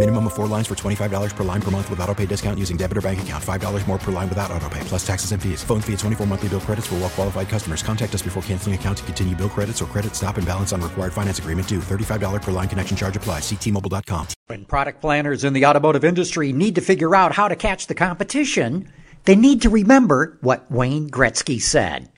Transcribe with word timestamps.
Minimum 0.00 0.28
of 0.28 0.32
four 0.32 0.46
lines 0.46 0.66
for 0.66 0.74
$25 0.74 1.36
per 1.36 1.44
line 1.44 1.60
per 1.60 1.70
month 1.70 1.90
with 1.90 2.00
auto 2.00 2.14
pay 2.14 2.24
discount 2.24 2.58
using 2.58 2.78
debit 2.78 2.96
or 2.96 3.02
bank 3.02 3.20
account. 3.20 3.44
$5 3.44 3.86
more 3.86 3.98
per 3.98 4.10
line 4.10 4.30
without 4.30 4.50
auto 4.50 4.66
pay, 4.70 4.80
plus 4.84 5.06
taxes 5.06 5.32
and 5.32 5.42
fees. 5.42 5.62
Phone 5.62 5.82
fee 5.82 5.92
at 5.92 5.98
24 5.98 6.26
monthly 6.26 6.48
bill 6.48 6.60
credits 6.60 6.86
for 6.86 6.94
well 6.94 7.10
qualified 7.10 7.50
customers. 7.50 7.82
Contact 7.82 8.14
us 8.14 8.22
before 8.22 8.42
canceling 8.44 8.74
account 8.74 8.96
to 8.96 9.04
continue 9.04 9.36
bill 9.36 9.50
credits 9.50 9.82
or 9.82 9.84
credit 9.84 10.16
stop 10.16 10.38
and 10.38 10.46
balance 10.46 10.72
on 10.72 10.80
required 10.80 11.12
finance 11.12 11.38
agreement 11.38 11.68
due. 11.68 11.80
$35 11.80 12.40
per 12.40 12.50
line 12.50 12.66
connection 12.66 12.96
charge 12.96 13.14
applies. 13.14 13.44
See 13.44 13.56
T-Mobile.com. 13.56 14.28
When 14.46 14.64
product 14.64 15.02
planners 15.02 15.44
in 15.44 15.52
the 15.52 15.66
automotive 15.66 16.02
industry 16.02 16.54
need 16.54 16.76
to 16.76 16.80
figure 16.80 17.14
out 17.14 17.34
how 17.34 17.48
to 17.48 17.56
catch 17.56 17.86
the 17.86 17.94
competition, 17.94 18.90
they 19.26 19.36
need 19.36 19.60
to 19.62 19.68
remember 19.68 20.38
what 20.40 20.64
Wayne 20.70 21.10
Gretzky 21.10 21.60
said. 21.60 22.08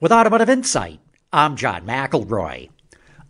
With 0.00 0.12
Automotive 0.12 0.50
Insight, 0.50 1.00
I'm 1.32 1.56
John 1.56 1.86
McElroy. 1.86 2.68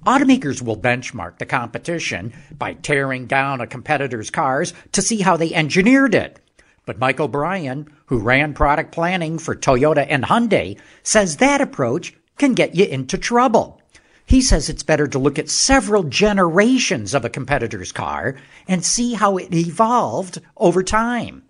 Automakers 0.04 0.60
will 0.60 0.76
benchmark 0.76 1.38
the 1.38 1.46
competition 1.46 2.32
by 2.58 2.74
tearing 2.74 3.26
down 3.26 3.60
a 3.60 3.68
competitor's 3.68 4.30
cars 4.30 4.74
to 4.90 5.00
see 5.00 5.20
how 5.20 5.36
they 5.36 5.54
engineered 5.54 6.12
it. 6.14 6.40
But 6.84 6.98
Mike 6.98 7.20
O'Brien, 7.20 7.86
who 8.06 8.18
ran 8.18 8.52
product 8.52 8.90
planning 8.90 9.38
for 9.38 9.54
Toyota 9.54 10.04
and 10.08 10.24
Hyundai, 10.24 10.76
says 11.04 11.36
that 11.36 11.60
approach 11.60 12.14
can 12.36 12.54
get 12.54 12.74
you 12.74 12.84
into 12.84 13.16
trouble. 13.16 13.80
He 14.26 14.40
says 14.40 14.68
it's 14.68 14.82
better 14.82 15.06
to 15.06 15.20
look 15.20 15.38
at 15.38 15.48
several 15.48 16.02
generations 16.02 17.14
of 17.14 17.24
a 17.24 17.30
competitor's 17.30 17.92
car 17.92 18.36
and 18.66 18.84
see 18.84 19.14
how 19.14 19.36
it 19.36 19.54
evolved 19.54 20.40
over 20.56 20.82
time. 20.82 21.44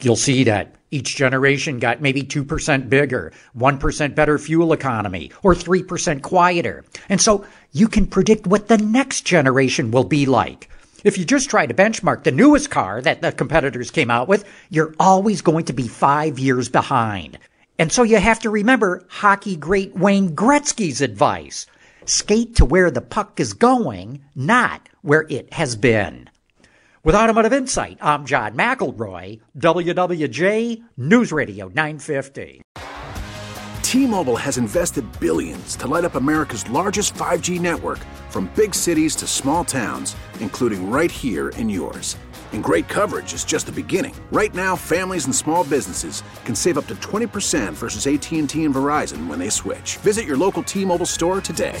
You'll 0.00 0.16
see 0.16 0.44
that 0.44 0.74
each 0.90 1.16
generation 1.16 1.78
got 1.78 2.00
maybe 2.00 2.22
2% 2.22 2.88
bigger, 2.88 3.32
1% 3.56 4.14
better 4.14 4.38
fuel 4.38 4.72
economy, 4.72 5.30
or 5.42 5.54
3% 5.54 6.22
quieter. 6.22 6.84
And 7.08 7.20
so 7.20 7.44
you 7.72 7.88
can 7.88 8.06
predict 8.06 8.46
what 8.46 8.68
the 8.68 8.78
next 8.78 9.22
generation 9.22 9.90
will 9.90 10.04
be 10.04 10.26
like. 10.26 10.70
If 11.04 11.18
you 11.18 11.24
just 11.24 11.50
try 11.50 11.66
to 11.66 11.74
benchmark 11.74 12.24
the 12.24 12.32
newest 12.32 12.70
car 12.70 13.00
that 13.02 13.22
the 13.22 13.32
competitors 13.32 13.90
came 13.90 14.10
out 14.10 14.28
with, 14.28 14.44
you're 14.70 14.94
always 14.98 15.42
going 15.42 15.66
to 15.66 15.72
be 15.72 15.88
five 15.88 16.38
years 16.38 16.68
behind. 16.68 17.38
And 17.78 17.92
so 17.92 18.02
you 18.02 18.18
have 18.18 18.40
to 18.40 18.50
remember 18.50 19.04
hockey 19.08 19.56
great 19.56 19.94
Wayne 19.94 20.34
Gretzky's 20.34 21.00
advice. 21.00 21.66
Skate 22.06 22.56
to 22.56 22.64
where 22.64 22.90
the 22.90 23.00
puck 23.00 23.38
is 23.40 23.52
going, 23.52 24.24
not 24.34 24.88
where 25.02 25.26
it 25.28 25.52
has 25.52 25.76
been. 25.76 26.30
With 27.06 27.14
Automotive 27.14 27.52
Insight, 27.52 27.98
I'm 28.00 28.24
John 28.26 28.56
McElroy, 28.56 29.40
WWJ 29.56 30.82
News 30.96 31.30
Radio 31.30 31.68
950. 31.68 32.62
T-Mobile 33.82 34.34
has 34.34 34.58
invested 34.58 35.04
billions 35.20 35.76
to 35.76 35.86
light 35.86 36.04
up 36.04 36.16
America's 36.16 36.68
largest 36.68 37.14
5G 37.14 37.60
network 37.60 38.00
from 38.28 38.50
big 38.56 38.74
cities 38.74 39.14
to 39.16 39.28
small 39.28 39.64
towns, 39.64 40.16
including 40.40 40.90
right 40.90 41.12
here 41.12 41.50
in 41.50 41.70
yours. 41.70 42.16
And 42.52 42.64
great 42.64 42.88
coverage 42.88 43.34
is 43.34 43.44
just 43.44 43.66
the 43.66 43.72
beginning. 43.72 44.16
Right 44.32 44.52
now, 44.52 44.74
families 44.74 45.26
and 45.26 45.34
small 45.34 45.62
businesses 45.62 46.24
can 46.44 46.56
save 46.56 46.76
up 46.76 46.88
to 46.88 46.96
20% 46.96 47.72
versus 47.74 48.08
AT&T 48.08 48.64
and 48.64 48.74
Verizon 48.74 49.28
when 49.28 49.38
they 49.38 49.48
switch. 49.48 49.98
Visit 49.98 50.24
your 50.26 50.36
local 50.36 50.64
T-Mobile 50.64 51.06
store 51.06 51.40
today. 51.40 51.80